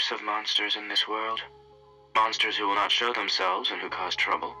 [0.00, 1.40] Types of monsters in this world.
[2.14, 4.54] Monsters who will not show themselves and who cause trouble.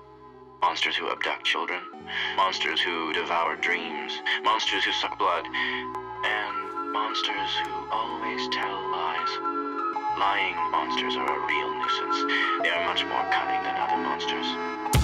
[0.60, 1.80] Monsters who abduct children.
[2.36, 4.12] Monsters who devour dreams.
[4.42, 5.46] Monsters who suck blood.
[5.46, 9.32] And monsters who always tell lies.
[10.18, 12.18] Lying monsters are a real nuisance.
[12.62, 14.99] They are much more cunning than other monsters.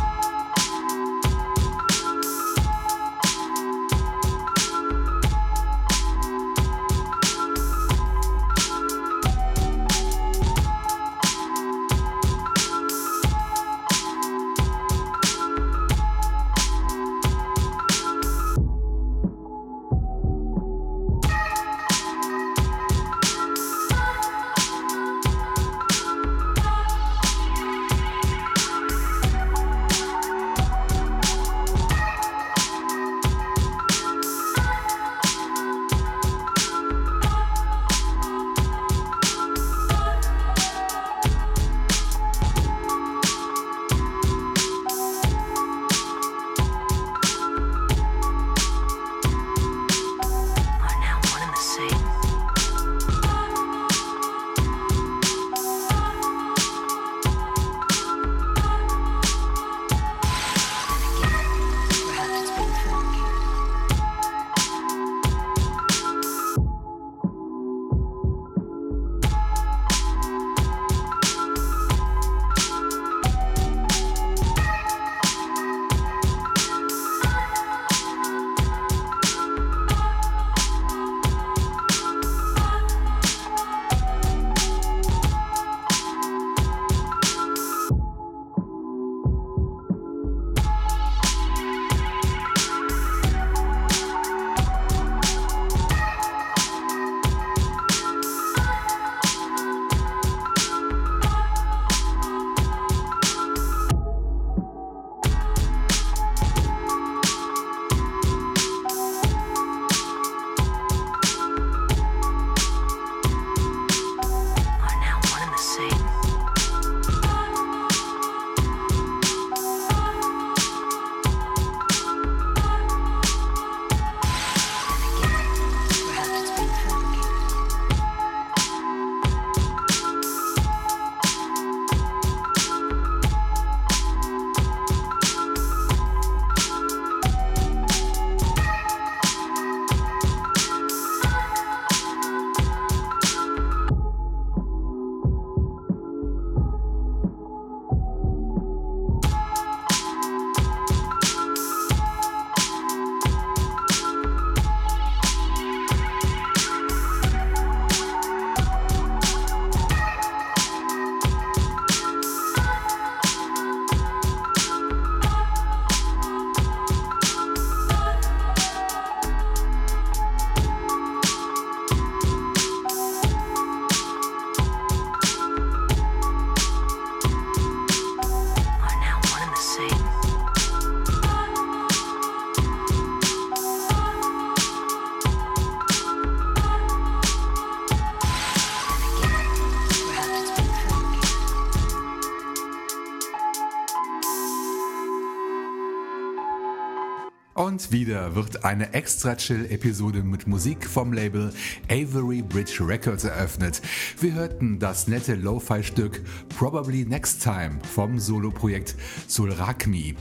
[197.87, 201.53] Und wieder wird eine extra Chill-Episode mit Musik vom Label
[201.91, 203.83] Avery Bridge Records eröffnet.
[204.19, 206.23] Wir hörten das nette Lo-Fi-Stück
[206.59, 208.95] Probably Next Time vom Soloprojekt
[209.27, 210.15] Solrakmi.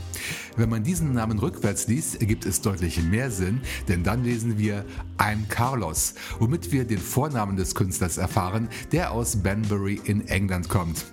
[0.56, 4.84] Wenn man diesen Namen rückwärts liest, ergibt es deutlich mehr Sinn, denn dann lesen wir
[5.16, 11.06] I'm Carlos, womit wir den Vornamen des Künstlers erfahren, der aus Banbury in England kommt.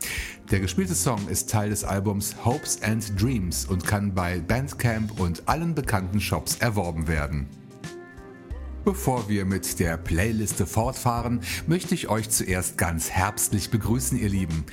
[0.52, 5.48] Der gespielte Song ist Teil des Albums Hopes and Dreams und kann bei Bandcamp und
[5.48, 7.48] allen bekannten Shops erworben werden.
[8.84, 14.66] Bevor wir mit der Playliste fortfahren, möchte ich euch zuerst ganz herbstlich begrüßen, ihr Lieben.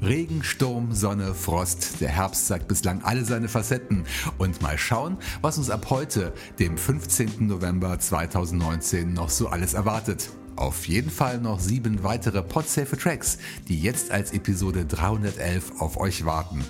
[0.00, 4.04] Regen, Sturm, Sonne, Frost, der Herbst zeigt bislang alle seine Facetten.
[4.38, 7.46] Und mal schauen, was uns ab heute, dem 15.
[7.48, 10.30] November 2019, noch so alles erwartet.
[10.56, 13.38] Auf jeden Fall noch sieben weitere Podsafe Tracks,
[13.68, 16.64] die jetzt als Episode 311 auf euch warten.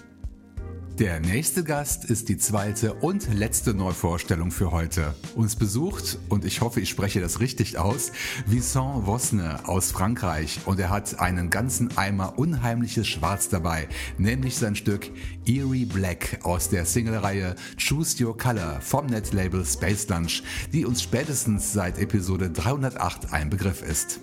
[1.01, 5.15] Der nächste Gast ist die zweite und letzte Neuvorstellung für heute.
[5.35, 8.13] Uns besucht, und ich hoffe, ich spreche das richtig aus,
[8.45, 13.89] Vincent Vosne aus Frankreich und er hat einen ganzen Eimer unheimliches Schwarz dabei,
[14.19, 15.11] nämlich sein Stück
[15.47, 20.43] Eerie Black aus der Single-Reihe Choose Your Color vom Netlabel Space Lunch,
[20.75, 24.21] die uns spätestens seit Episode 308 ein Begriff ist.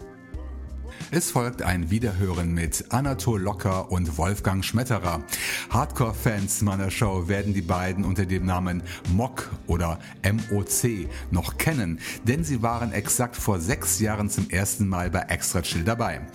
[1.10, 5.24] Es folgt ein Wiederhören mit Anatol Locker und Wolfgang Schmetterer.
[5.70, 8.84] Hardcore-Fans meiner Show werden die beiden unter dem Namen
[9.14, 15.10] Mock oder MOC noch kennen, denn sie waren exakt vor sechs Jahren zum ersten Mal
[15.10, 16.28] bei Extra Chill dabei.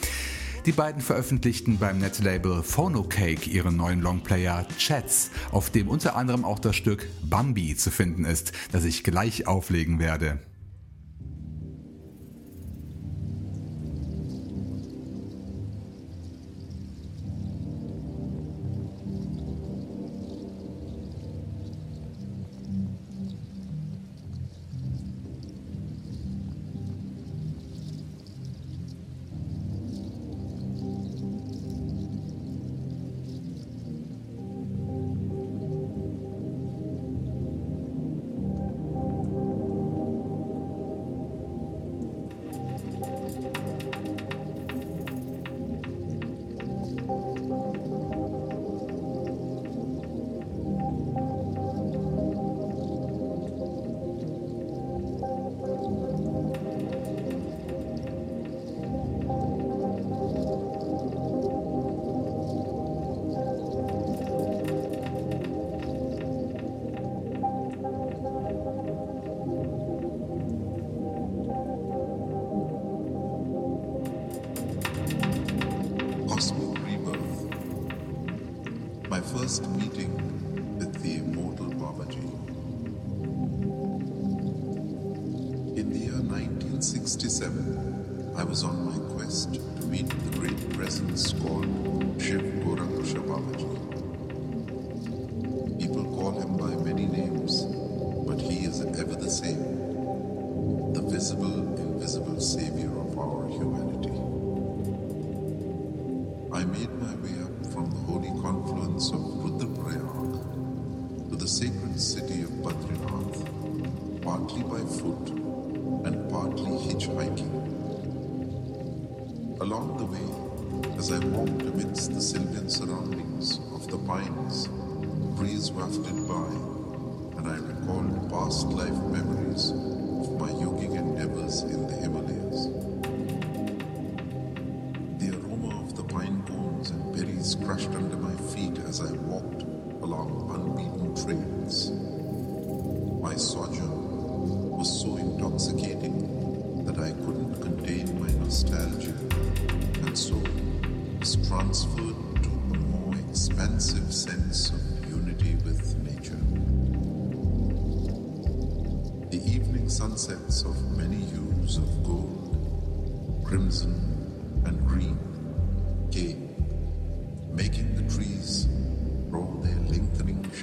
[0.64, 6.58] Die beiden veröffentlichten beim Netlabel Phonocake ihren neuen Longplayer Chats, auf dem unter anderem auch
[6.58, 10.38] das Stück Bambi zu finden ist, das ich gleich auflegen werde.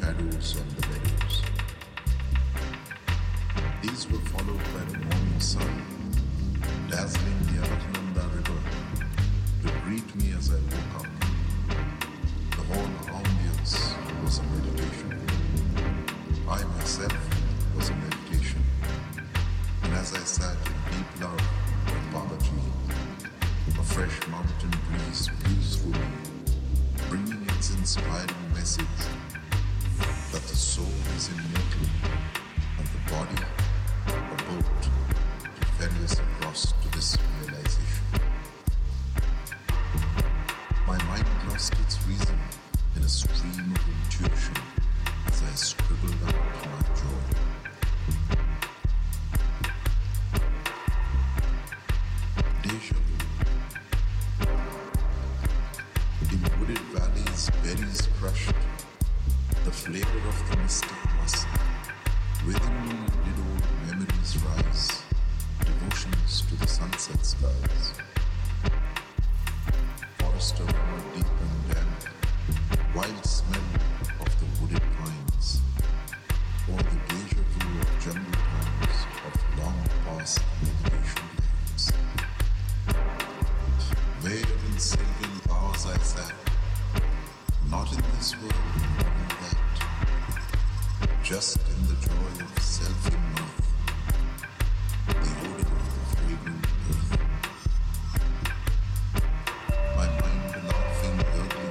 [0.10, 1.42] shadows on the meadows.
[3.82, 5.84] These were followed by the morning sun,
[6.90, 7.62] dazzling the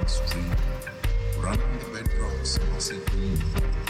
[0.09, 0.43] street,
[1.39, 3.88] running the bedrocks as it.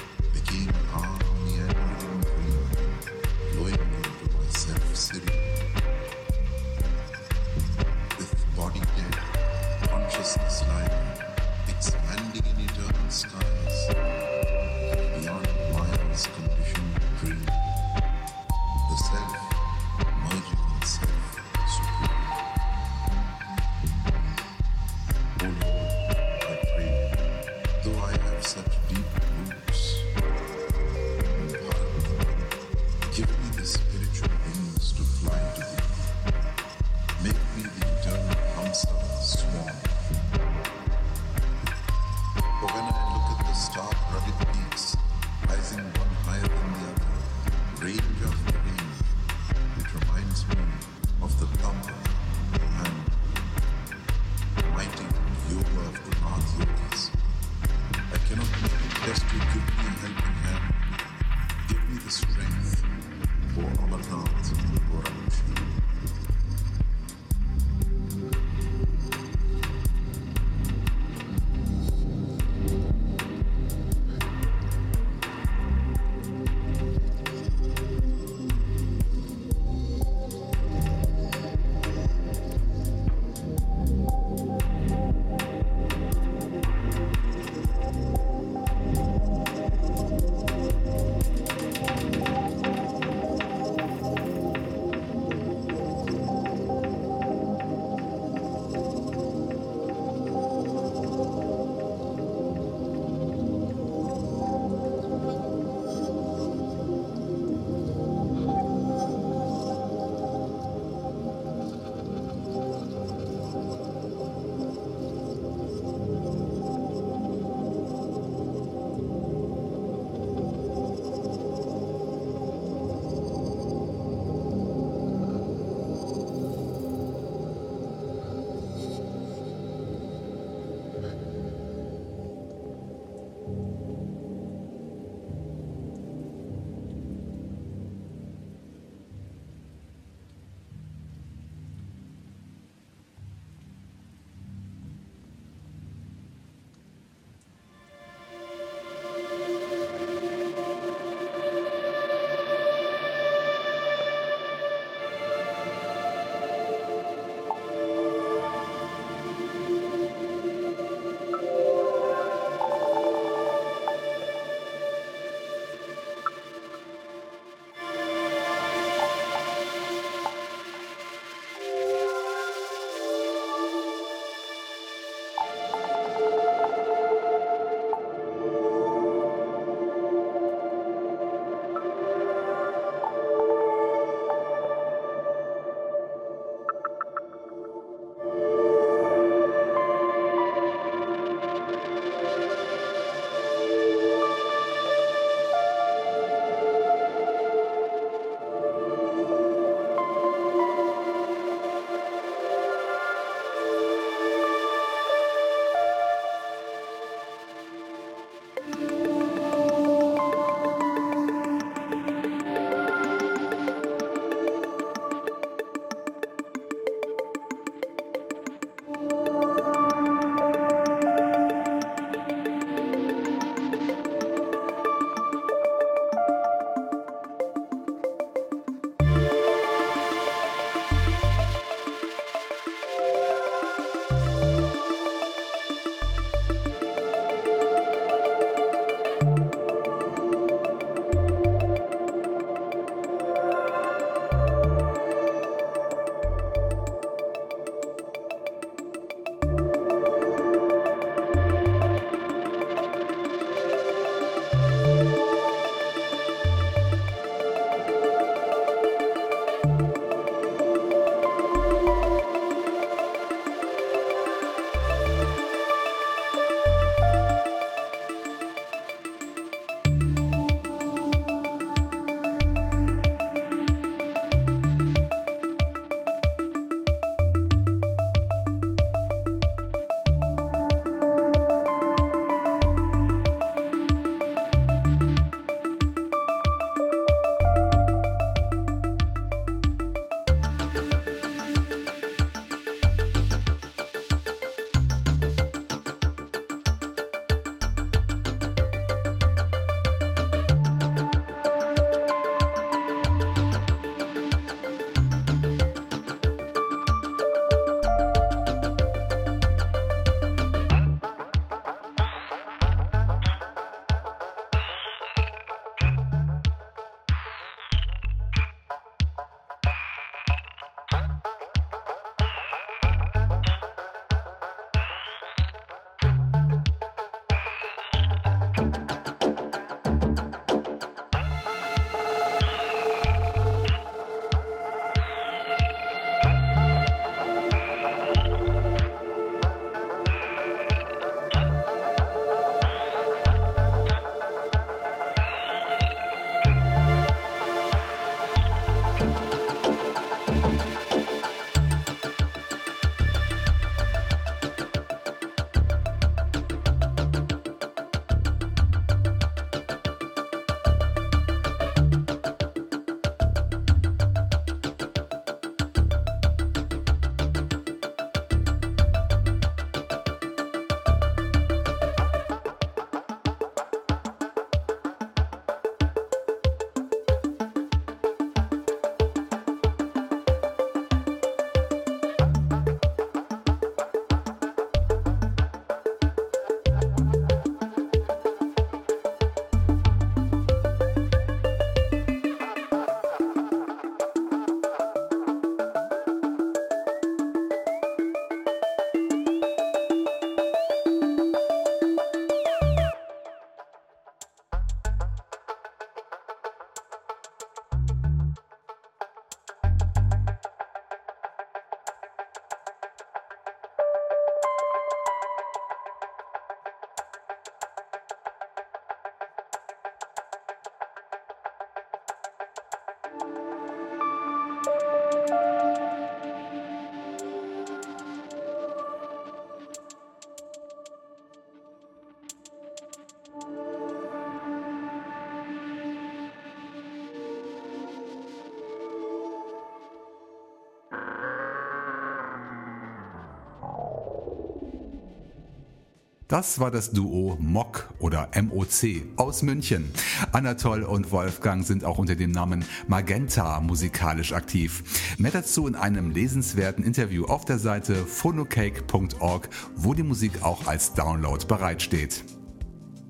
[446.30, 449.92] Das war das Duo MOC oder MOC aus München.
[450.32, 454.84] Anatol und Wolfgang sind auch unter dem Namen Magenta musikalisch aktiv.
[455.18, 460.94] Mehr dazu in einem lesenswerten Interview auf der Seite phonocake.org, wo die Musik auch als
[460.94, 462.24] Download bereitsteht.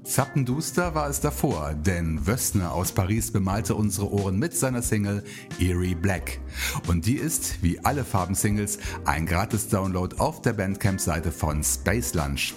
[0.06, 5.26] Zappenduster war es davor, denn Wössner aus Paris bemalte unsere Ohren mit seiner Single
[5.60, 6.40] Eerie Black.
[6.88, 12.56] Und die ist, wie alle Farben-Singles, ein Gratis-Download auf der Bandcamp-Seite von Space Lunch.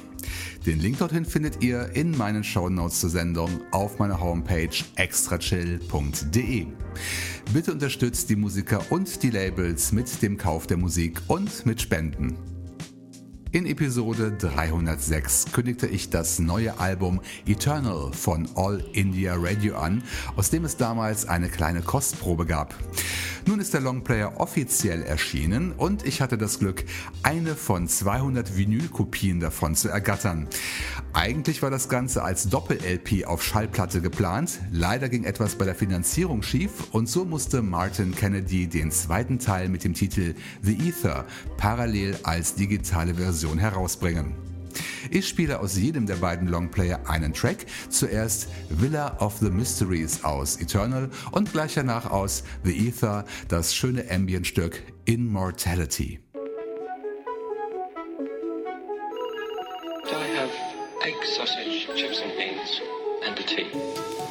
[0.67, 6.67] Den Link dorthin findet ihr in meinen Shownotes zur Sendung auf meiner Homepage extrachill.de.
[7.53, 12.37] Bitte unterstützt die Musiker und die Labels mit dem Kauf der Musik und mit Spenden.
[13.51, 20.05] In Episode 306 kündigte ich das neue Album Eternal von All India Radio an,
[20.37, 22.75] aus dem es damals eine kleine Kostprobe gab.
[23.47, 26.85] Nun ist der Longplayer offiziell erschienen und ich hatte das Glück,
[27.23, 30.47] eine von 200 Vinylkopien davon zu ergattern.
[31.13, 36.43] Eigentlich war das Ganze als Doppel-LP auf Schallplatte geplant, leider ging etwas bei der Finanzierung
[36.43, 41.27] schief und so musste Martin Kennedy den zweiten Teil mit dem Titel The Ether
[41.57, 44.52] parallel als digitale Version herausbringen.
[45.11, 50.61] Ich spiele aus jedem der beiden Longplayer einen Track, zuerst Villa of the Mysteries aus
[50.61, 56.21] Eternal und gleich danach aus The Ether, das schöne Ambient-Stück Immortality.
[60.05, 60.51] I have
[61.05, 62.81] egg, sausage, chips and beans,
[63.27, 64.22] and a tea?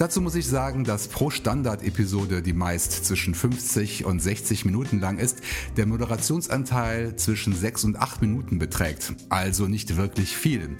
[0.00, 5.18] Dazu muss ich sagen, dass pro Standard-Episode, die meist zwischen 50 und 60 Minuten lang
[5.18, 5.40] ist,
[5.76, 9.12] der Moderationsanteil zwischen 6 und 8 Minuten beträgt.
[9.28, 10.74] Also nicht wirklich viel.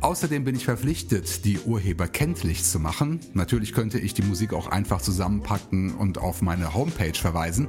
[0.00, 3.18] Außerdem bin ich verpflichtet, die Urheber kenntlich zu machen.
[3.34, 7.66] Natürlich könnte ich die Musik auch einfach zusammenpacken und auf meine Homepage verweisen.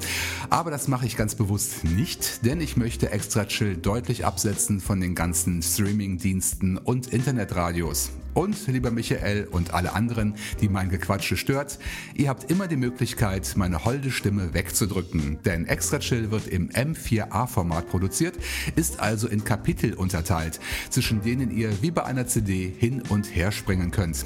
[0.51, 5.01] Aber das mache ich ganz bewusst nicht, denn ich möchte Extra Chill deutlich absetzen von
[5.01, 8.11] den ganzen Streaming-Diensten und Internetradios.
[8.33, 11.79] Und lieber Michael und alle anderen, die mein Gequatsche stört,
[12.15, 15.39] ihr habt immer die Möglichkeit, meine holde Stimme wegzudrücken.
[15.43, 18.35] Denn Extra Chill wird im M4A-Format produziert,
[18.75, 23.51] ist also in Kapitel unterteilt, zwischen denen ihr wie bei einer CD hin und her
[23.51, 24.25] springen könnt.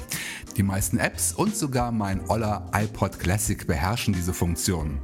[0.56, 4.98] Die meisten Apps und sogar mein Oller iPod Classic beherrschen diese Funktion.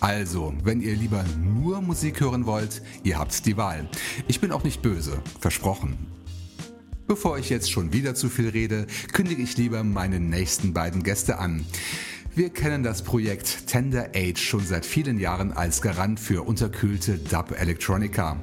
[0.00, 3.88] Also, wenn ihr lieber nur Musik hören wollt, ihr habt die Wahl.
[4.28, 6.21] Ich bin auch nicht böse, versprochen.
[7.06, 11.38] Bevor ich jetzt schon wieder zu viel rede, kündige ich lieber meine nächsten beiden Gäste
[11.38, 11.64] an.
[12.34, 17.54] Wir kennen das Projekt Tender Age schon seit vielen Jahren als Garant für unterkühlte Dub
[17.60, 18.38] Electronica.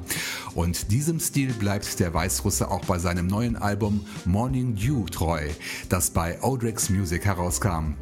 [0.54, 5.48] Und diesem Stil bleibt der Weißrusse auch bei seinem neuen Album Morning Dew treu,
[5.90, 7.96] das bei Odrex Music herauskam.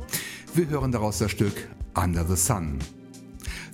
[0.54, 2.80] Wir hören daraus das Stück Under the Sun.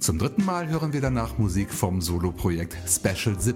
[0.03, 3.55] Zum dritten Mal hören wir danach Musik vom Soloprojekt Special Zip.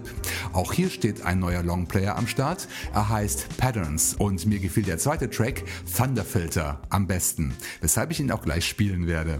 [0.54, 2.70] Auch hier steht ein neuer Longplayer am Start.
[2.94, 8.32] Er heißt Patterns und mir gefiel der zweite Track Thunderfilter am besten, weshalb ich ihn
[8.32, 9.40] auch gleich spielen werde.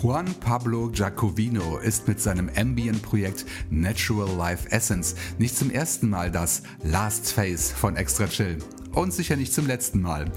[0.00, 6.62] Juan Pablo Giacovino ist mit seinem Ambient-Projekt Natural Life Essence nicht zum ersten Mal das
[6.82, 8.56] Last Face von Extra Chill
[8.94, 10.32] und sicher nicht zum letzten Mal.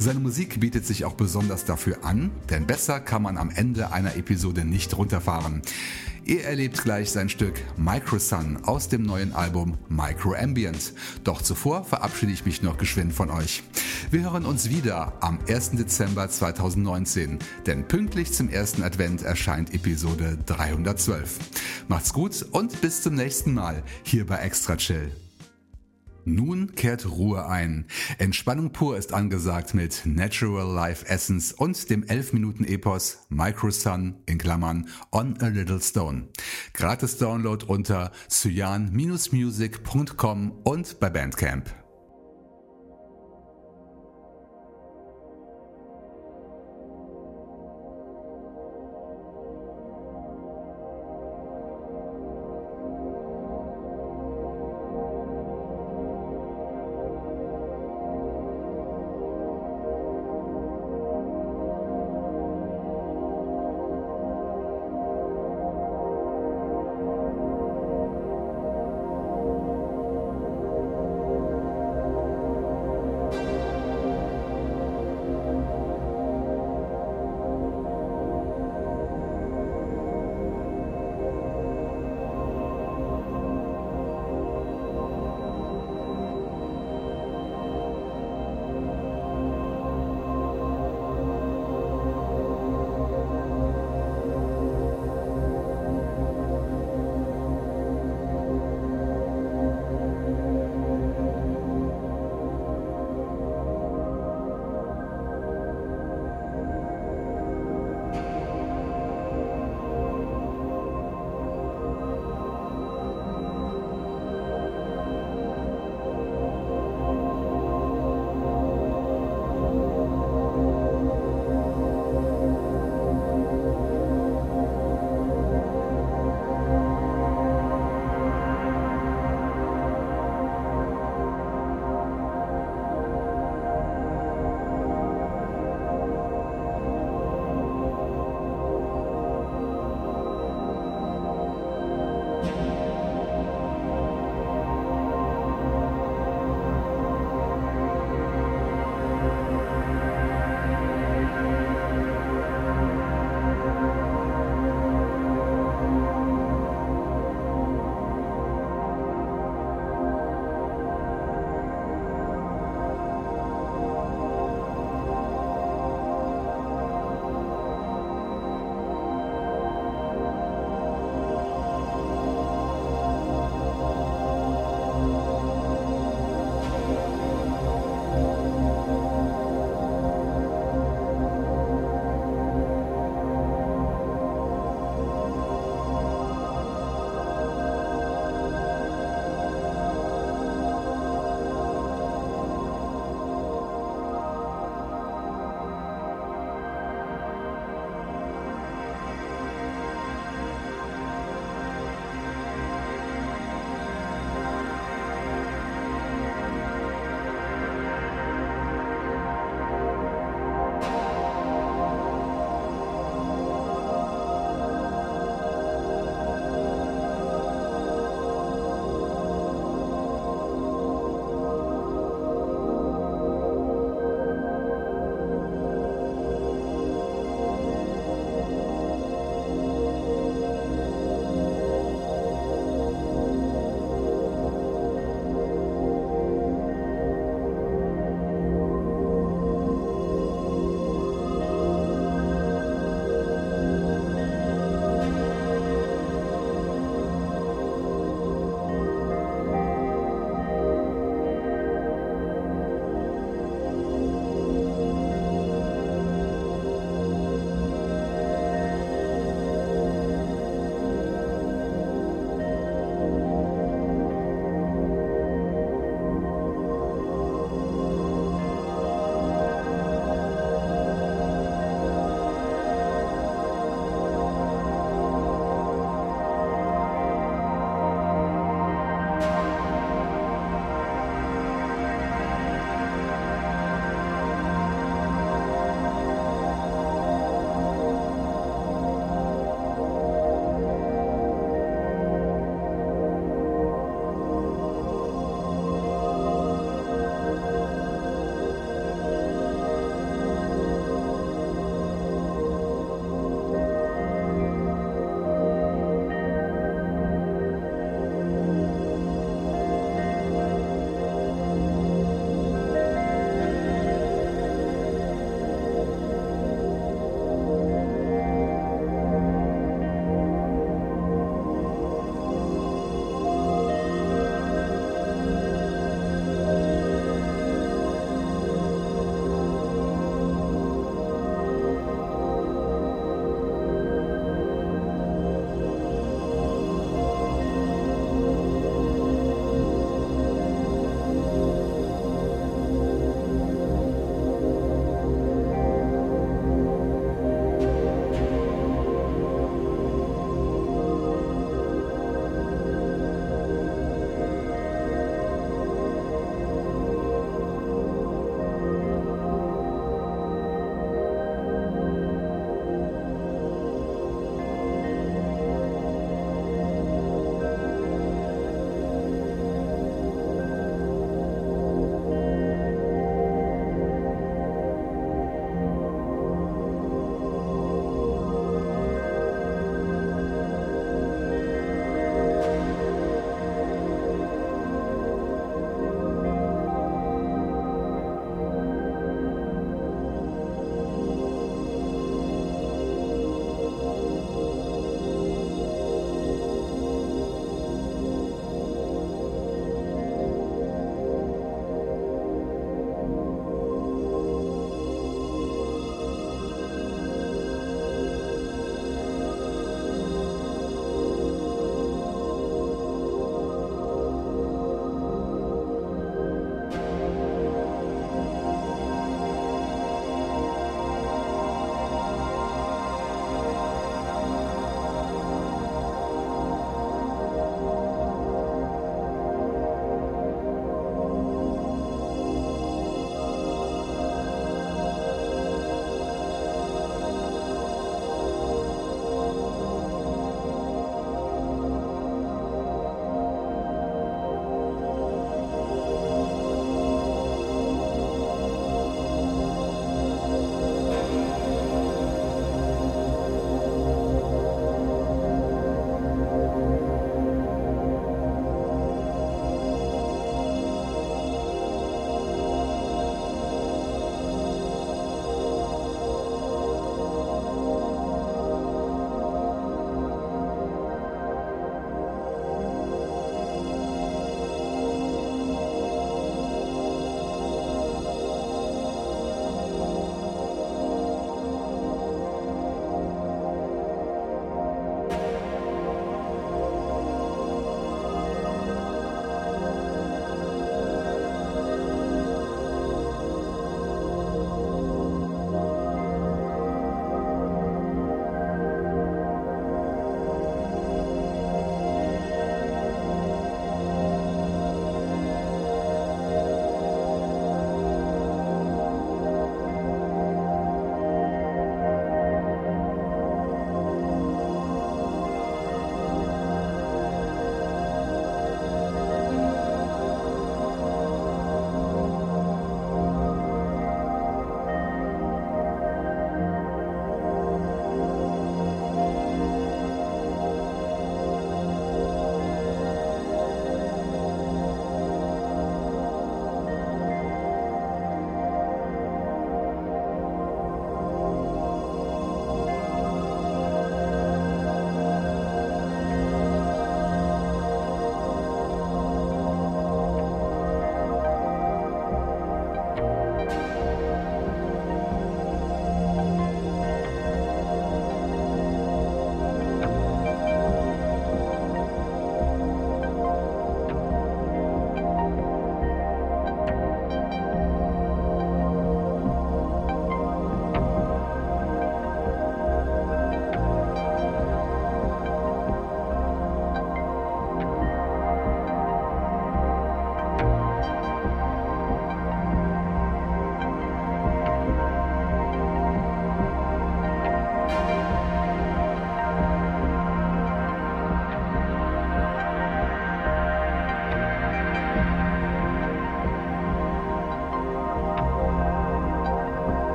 [0.00, 4.16] Seine Musik bietet sich auch besonders dafür an, denn besser kann man am Ende einer
[4.16, 5.62] Episode nicht runterfahren.
[6.26, 10.92] Ihr erlebt gleich sein Stück Micro Sun aus dem neuen Album Micro Ambient.
[11.22, 13.62] Doch zuvor verabschiede ich mich noch geschwind von euch.
[14.10, 15.70] Wir hören uns wieder am 1.
[15.72, 21.38] Dezember 2019, denn pünktlich zum ersten Advent erscheint Episode 312.
[21.86, 25.12] Macht's gut und bis zum nächsten Mal hier bei Extra Chill.
[26.28, 27.86] Nun kehrt Ruhe ein.
[28.18, 34.16] Entspannung pur ist angesagt mit Natural Life Essence und dem 11 Minuten Epos Micro Sun
[34.26, 36.30] in Klammern On a Little Stone.
[36.72, 41.85] Gratis Download unter cyan-music.com und bei Bandcamp.